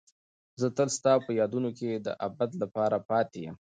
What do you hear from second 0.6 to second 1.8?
زه تل ستا په یادونو